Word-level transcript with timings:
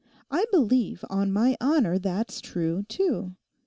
I 0.31 0.45
believe 0.49 1.05
on 1.11 1.31
my 1.31 1.55
honour 1.61 1.99
that's 1.99 2.41
true 2.41 2.81
too. 2.89 3.35